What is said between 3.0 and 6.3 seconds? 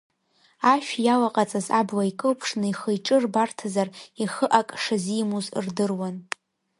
рбарҭазар, ихы ак шазимуз рдыруан.